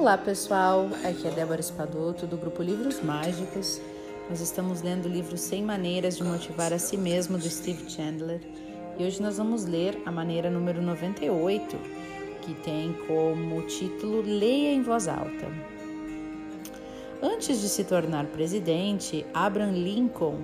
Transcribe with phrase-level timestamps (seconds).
[0.00, 3.80] Olá pessoal, aqui é Débora Espadoto do grupo Livros Mágicos.
[4.30, 8.40] Nós estamos lendo o livro 100 Maneiras de Motivar a Si Mesmo do Steve Chandler
[8.96, 11.76] e hoje nós vamos ler a maneira número 98,
[12.42, 15.48] que tem como título Leia em Voz Alta.
[17.20, 20.38] Antes de se tornar presidente, Abraham Lincoln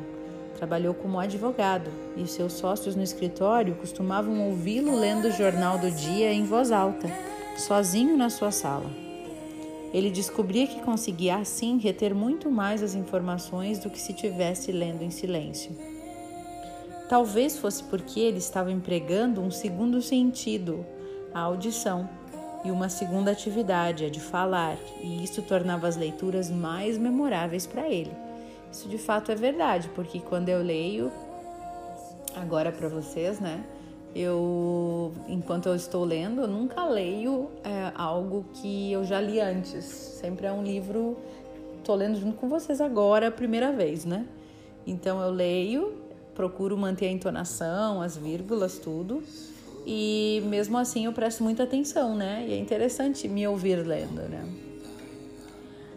[0.56, 6.32] trabalhou como advogado e seus sócios no escritório costumavam ouvi-lo lendo o jornal do dia
[6.32, 7.08] em voz alta,
[7.56, 9.03] sozinho na sua sala.
[9.94, 15.04] Ele descobria que conseguia assim reter muito mais as informações do que se tivesse lendo
[15.04, 15.70] em silêncio.
[17.08, 20.84] Talvez fosse porque ele estava empregando um segundo sentido,
[21.32, 22.08] a audição,
[22.64, 27.88] e uma segunda atividade, a de falar, e isso tornava as leituras mais memoráveis para
[27.88, 28.10] ele.
[28.72, 31.12] Isso de fato é verdade, porque quando eu leio,
[32.34, 33.62] agora para vocês, né?
[34.14, 39.84] Eu, enquanto eu estou lendo, eu nunca leio é, algo que eu já li antes.
[39.84, 41.16] Sempre é um livro,
[41.78, 44.24] estou lendo junto com vocês agora, a primeira vez, né?
[44.86, 45.94] Então eu leio,
[46.32, 49.20] procuro manter a entonação, as vírgulas, tudo.
[49.84, 52.44] E mesmo assim eu presto muita atenção, né?
[52.48, 54.44] E é interessante me ouvir lendo, né?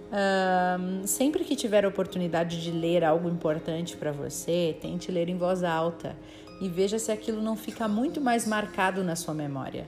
[0.10, 5.38] Um, sempre que tiver a oportunidade de ler algo importante para você, tente ler em
[5.38, 6.16] voz alta
[6.60, 9.86] e veja se aquilo não fica muito mais marcado na sua memória.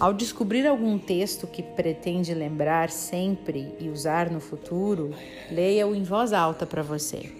[0.00, 5.14] Ao descobrir algum texto que pretende lembrar sempre e usar no futuro,
[5.50, 7.30] leia-o em voz alta para você.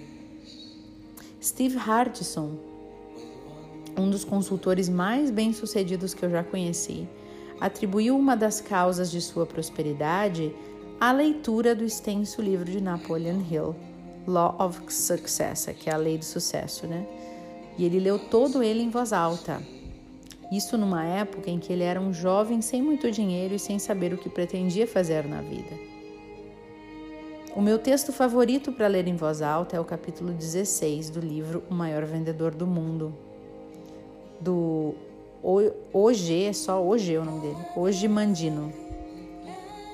[1.42, 2.52] Steve Hardison,
[3.98, 7.08] um dos consultores mais bem-sucedidos que eu já conheci,
[7.60, 10.54] atribuiu uma das causas de sua prosperidade
[11.00, 13.74] à leitura do extenso livro de Napoleon Hill,
[14.26, 17.06] Law of Success, que é a lei do sucesso, né?
[17.78, 19.62] E ele leu todo ele em voz alta.
[20.50, 24.12] Isso numa época em que ele era um jovem sem muito dinheiro e sem saber
[24.12, 25.92] o que pretendia fazer na vida.
[27.56, 31.62] O meu texto favorito para ler em voz alta é o capítulo 16 do livro
[31.70, 33.14] O Maior Vendedor do Mundo,
[34.40, 34.94] do
[35.42, 38.72] OG, é só OG o nome dele, Hoje Mandino.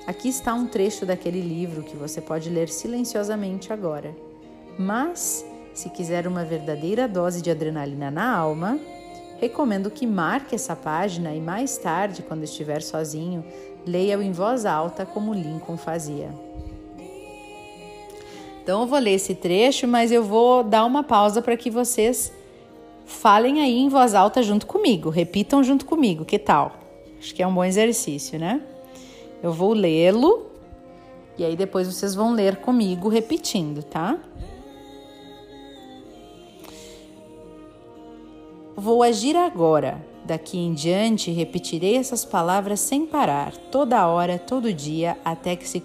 [0.05, 4.15] Aqui está um trecho daquele livro que você pode ler silenciosamente agora.
[4.77, 5.45] Mas
[5.79, 8.77] se quiser uma verdadeira dose de adrenalina na alma,
[9.39, 13.45] recomendo que marque essa página e mais tarde, quando estiver sozinho,
[13.87, 16.31] leia-o em voz alta como Lincoln fazia.
[18.61, 22.29] Então eu vou ler esse trecho, mas eu vou dar uma pausa para que vocês
[23.05, 26.73] falem aí em voz alta junto comigo, repitam junto comigo, que tal?
[27.17, 28.61] Acho que é um bom exercício, né?
[29.41, 30.45] Eu vou lê-lo
[31.37, 34.19] e aí depois vocês vão ler comigo repetindo, tá?
[38.81, 40.01] Vou agir agora.
[40.23, 45.83] Daqui em diante repetirei essas palavras sem parar, toda hora, todo dia, até que se,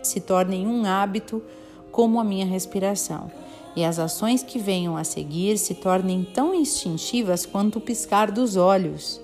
[0.00, 1.42] se tornem um hábito,
[1.90, 3.28] como a minha respiração,
[3.74, 8.56] e as ações que venham a seguir se tornem tão instintivas quanto o piscar dos
[8.56, 9.20] olhos.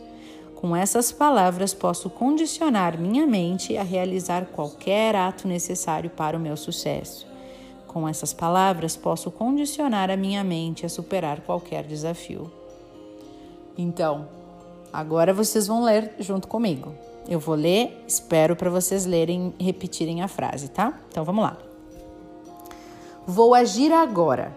[0.56, 6.56] Com essas palavras, posso condicionar minha mente a realizar qualquer ato necessário para o meu
[6.56, 7.25] sucesso.
[7.87, 12.61] Com essas palavras, posso condicionar a minha mente a superar qualquer desafio.
[13.77, 14.28] Então,
[14.93, 16.94] agora vocês vão ler junto comigo.
[17.28, 20.99] Eu vou ler, espero para vocês lerem repetirem a frase, tá?
[21.09, 21.56] Então vamos lá.
[23.27, 24.53] Vou agir agora.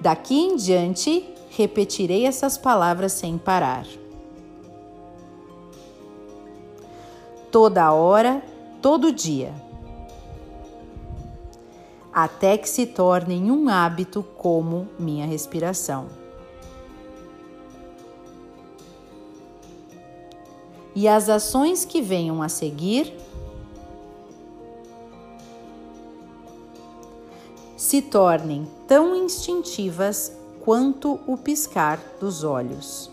[0.00, 3.86] Daqui em diante, repetirei essas palavras sem parar.
[7.50, 8.42] Toda hora,
[8.82, 9.54] todo dia.
[12.12, 16.25] Até que se tornem um hábito como minha respiração.
[20.96, 23.14] E as ações que venham a seguir
[27.76, 30.32] se tornem tão instintivas
[30.64, 33.10] quanto o piscar dos olhos.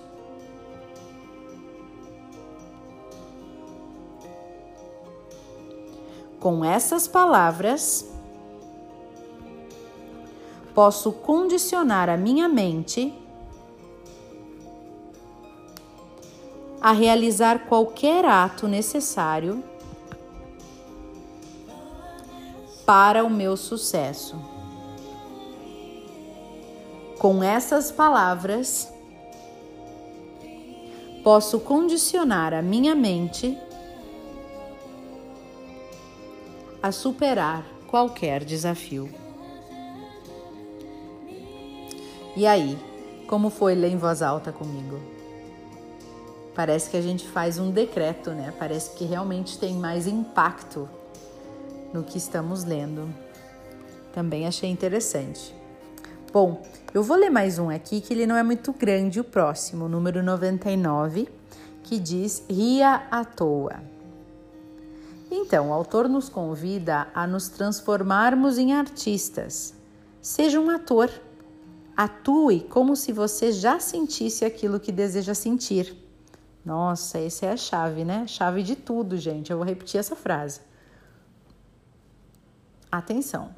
[6.40, 8.10] Com essas palavras,
[10.74, 13.14] posso condicionar a minha mente
[16.84, 19.64] a realizar qualquer ato necessário
[22.86, 24.36] para o meu sucesso.
[27.18, 28.92] Com essas palavras,
[31.24, 33.58] posso condicionar a minha mente
[36.82, 39.10] a superar qualquer desafio.
[42.36, 42.78] E aí,
[43.26, 45.23] como foi ler em voz alta comigo?
[46.56, 48.54] Parece que a gente faz um decreto, né?
[48.58, 50.88] Parece que realmente tem mais impacto
[51.94, 53.08] no que estamos lendo.
[54.14, 55.54] Também achei interessante.
[56.32, 56.64] Bom,
[56.94, 60.24] eu vou ler mais um aqui que ele não é muito grande, o próximo, número
[60.24, 61.28] 99,
[61.84, 63.84] que diz Ria à toa.
[65.30, 69.74] Então, o autor nos convida a nos transformarmos em artistas.
[70.22, 71.10] Seja um ator.
[71.98, 76.03] Atue como se você já sentisse aquilo que deseja sentir.
[76.66, 78.26] Nossa, essa é a chave, né?
[78.28, 79.52] Chave de tudo, gente.
[79.52, 80.62] Eu vou repetir essa frase.
[82.92, 83.54] Atenção.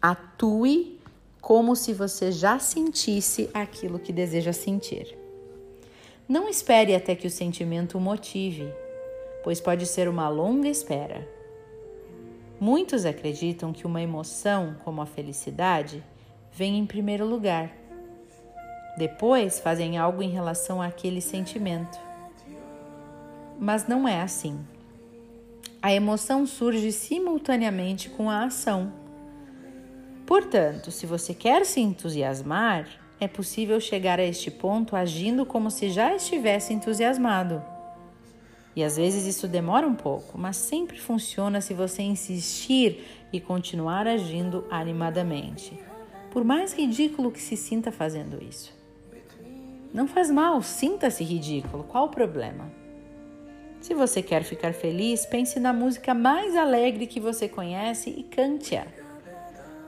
[0.00, 1.00] Atue
[1.40, 5.18] como se você já sentisse aquilo que deseja sentir.
[6.28, 8.72] Não espere até que o sentimento o motive,
[9.42, 11.28] pois pode ser uma longa espera.
[12.58, 16.02] Muitos acreditam que uma emoção, como a felicidade,
[16.52, 17.70] vem em primeiro lugar.
[18.96, 21.98] Depois fazem algo em relação àquele sentimento.
[23.58, 24.58] Mas não é assim.
[25.80, 28.92] A emoção surge simultaneamente com a ação.
[30.26, 32.88] Portanto, se você quer se entusiasmar,
[33.20, 37.62] é possível chegar a este ponto agindo como se já estivesse entusiasmado.
[38.74, 44.06] E às vezes isso demora um pouco, mas sempre funciona se você insistir e continuar
[44.06, 45.78] agindo animadamente,
[46.30, 48.72] por mais ridículo que se sinta fazendo isso.
[49.92, 52.83] Não faz mal, sinta-se ridículo, qual o problema?
[53.84, 58.86] Se você quer ficar feliz, pense na música mais alegre que você conhece e cante-a.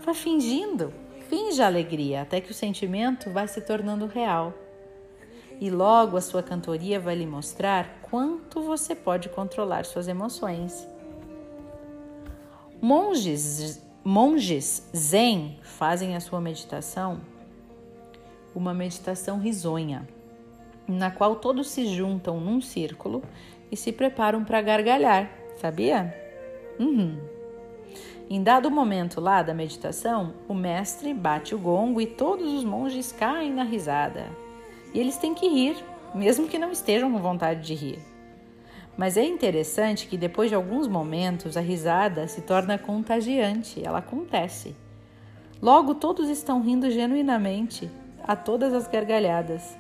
[0.05, 0.93] Vá fingindo,
[1.31, 4.53] finja alegria até que o sentimento vai se tornando real.
[5.59, 10.87] E logo a sua cantoria vai lhe mostrar quanto você pode controlar suas emoções.
[12.83, 17.19] Monges, monges zen fazem a sua meditação
[18.55, 20.07] uma meditação risonha,
[20.87, 23.23] na qual todos se juntam num círculo
[23.71, 26.15] e se preparam para gargalhar, sabia?
[26.79, 27.19] Uhum.
[28.29, 33.13] Em dado momento lá da meditação, o mestre bate o gongo e todos os monges
[33.13, 34.27] caem na risada.
[34.93, 35.77] E eles têm que rir,
[36.15, 37.99] mesmo que não estejam com vontade de rir.
[38.97, 44.75] Mas é interessante que depois de alguns momentos a risada se torna contagiante, ela acontece.
[45.63, 47.91] Logo todos estão rindo genuinamente,
[48.25, 49.77] a todas as gargalhadas.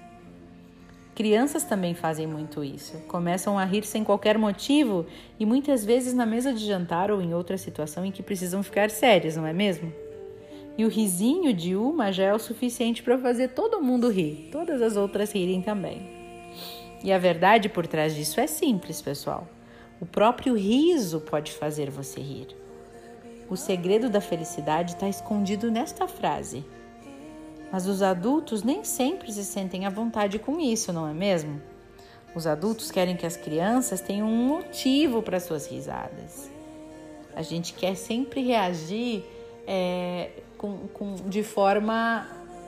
[1.16, 2.98] Crianças também fazem muito isso.
[3.08, 5.06] Começam a rir sem qualquer motivo
[5.40, 8.90] e muitas vezes na mesa de jantar ou em outra situação em que precisam ficar
[8.90, 9.90] sérias, não é mesmo?
[10.76, 14.82] E o risinho de uma já é o suficiente para fazer todo mundo rir, todas
[14.82, 16.06] as outras rirem também.
[17.02, 19.48] E a verdade por trás disso é simples, pessoal.
[19.98, 22.48] O próprio riso pode fazer você rir.
[23.48, 26.62] O segredo da felicidade está escondido nesta frase
[27.70, 31.60] mas os adultos nem sempre se sentem à vontade com isso, não é mesmo?
[32.34, 36.50] Os adultos querem que as crianças tenham um motivo para suas risadas.
[37.34, 39.24] A gente quer sempre reagir
[39.66, 42.26] é, com, com, de forma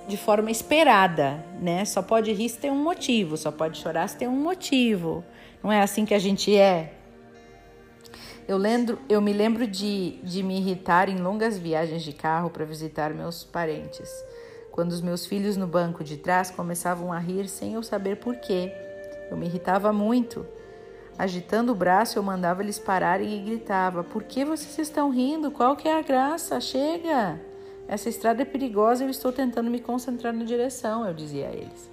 [0.09, 1.85] de forma esperada, né?
[1.85, 5.23] Só pode rir se tem um motivo, só pode chorar se tem um motivo.
[5.63, 6.95] Não é assim que a gente é.
[8.49, 12.65] Eu, lembro, eu me lembro de, de me irritar em longas viagens de carro para
[12.65, 14.09] visitar meus parentes
[14.79, 18.37] quando os meus filhos no banco de trás começavam a rir sem eu saber por
[18.37, 18.73] quê.
[19.29, 20.47] Eu me irritava muito.
[21.19, 25.51] Agitando o braço, eu mandava eles pararem e gritava: Por que vocês estão rindo?
[25.51, 26.61] Qual que é a graça?
[26.61, 27.41] Chega!
[27.89, 31.91] Essa estrada é perigosa eu estou tentando me concentrar na direção, eu dizia a eles.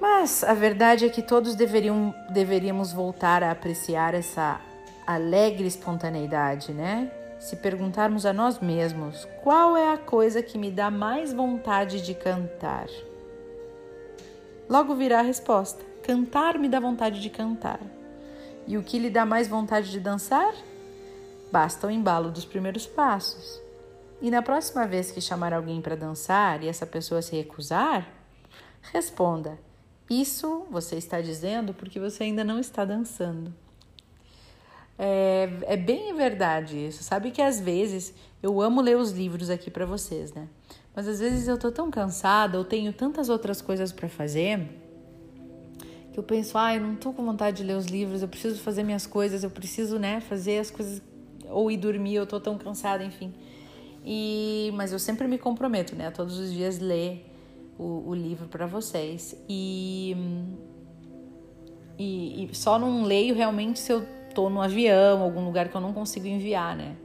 [0.00, 4.58] Mas a verdade é que todos deveriam, deveríamos voltar a apreciar essa
[5.06, 7.12] alegre espontaneidade, né?
[7.44, 12.14] Se perguntarmos a nós mesmos qual é a coisa que me dá mais vontade de
[12.14, 12.86] cantar,
[14.66, 17.80] logo virá a resposta: cantar me dá vontade de cantar.
[18.66, 20.54] E o que lhe dá mais vontade de dançar?
[21.52, 23.60] Basta o embalo dos primeiros passos.
[24.22, 28.08] E na próxima vez que chamar alguém para dançar e essa pessoa se recusar,
[28.90, 29.58] responda:
[30.08, 33.52] Isso você está dizendo porque você ainda não está dançando.
[34.98, 37.02] É, é bem verdade isso.
[37.02, 40.48] Sabe que às vezes eu amo ler os livros aqui para vocês, né?
[40.94, 44.60] Mas às vezes eu tô tão cansada, eu tenho tantas outras coisas para fazer,
[46.12, 48.60] que eu penso, ah, eu não tô com vontade de ler os livros, eu preciso
[48.60, 51.02] fazer minhas coisas, eu preciso, né, fazer as coisas
[51.50, 53.34] ou ir dormir, eu tô tão cansada, enfim.
[54.04, 57.34] E mas eu sempre me comprometo, né, a todos os dias ler
[57.76, 59.34] o, o livro para vocês.
[59.48, 60.16] E,
[61.98, 65.80] e, e só não leio realmente se eu tô no avião, algum lugar que eu
[65.80, 66.96] não consigo enviar, né?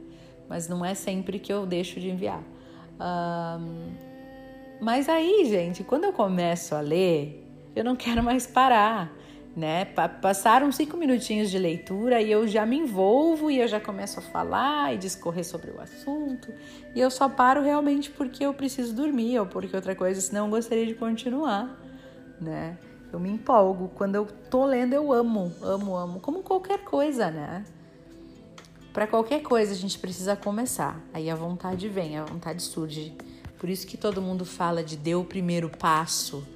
[0.48, 2.42] Mas não é sempre que eu deixo de enviar.
[3.00, 3.92] Um,
[4.80, 7.46] mas aí, gente, quando eu começo a ler,
[7.76, 9.12] eu não quero mais parar.
[9.56, 9.84] né?
[10.22, 14.22] Passaram cinco minutinhos de leitura e eu já me envolvo e eu já começo a
[14.22, 16.52] falar e discorrer sobre o assunto.
[16.94, 20.50] E eu só paro realmente porque eu preciso dormir ou porque outra coisa, senão eu
[20.50, 21.78] gostaria de continuar,
[22.40, 22.78] né?
[23.12, 23.88] Eu me empolgo.
[23.94, 26.20] Quando eu tô lendo, eu amo, amo, amo.
[26.20, 27.64] Como qualquer coisa, né?
[28.92, 31.00] Para qualquer coisa a gente precisa começar.
[31.12, 33.16] Aí a vontade vem, a vontade surge.
[33.58, 36.46] Por isso que todo mundo fala de dê o primeiro passo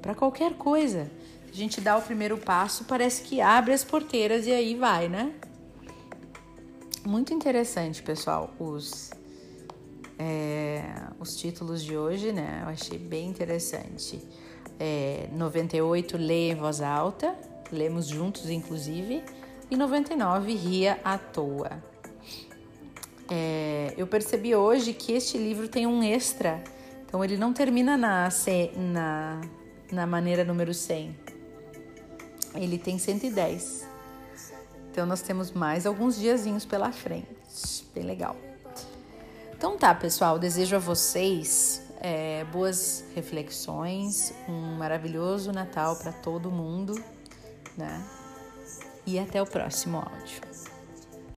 [0.00, 1.10] para qualquer coisa
[1.50, 5.32] a gente dá o primeiro passo, parece que abre as porteiras e aí vai, né?
[7.04, 9.10] Muito interessante, pessoal, os,
[10.16, 10.84] é,
[11.18, 12.60] os títulos de hoje, né?
[12.62, 14.22] Eu achei bem interessante.
[14.80, 17.36] É, 98, leia em voz alta,
[17.70, 19.22] lemos juntos, inclusive.
[19.70, 21.70] E 99, ria à toa.
[23.30, 26.64] É, eu percebi hoje que este livro tem um extra,
[27.06, 28.28] então ele não termina na,
[28.76, 29.40] na,
[29.92, 31.30] na maneira número 100
[32.54, 33.86] ele tem 110.
[34.90, 37.28] Então nós temos mais alguns diazinhos pela frente.
[37.94, 38.36] Bem legal.
[39.56, 40.38] Então tá, pessoal.
[40.38, 46.94] Desejo a vocês é, boas reflexões, um maravilhoso Natal para todo mundo,
[47.76, 48.02] né?
[49.06, 50.49] E até o próximo áudio.